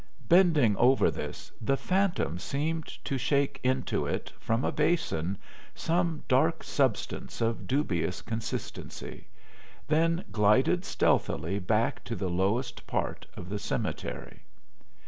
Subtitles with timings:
[0.27, 5.37] Bending over this, the phantom seemed to shake into it from a basin
[5.75, 9.27] some dark substance of dubious consistency,
[9.89, 14.39] then glided stealthily back to the lowest part of the cemetery.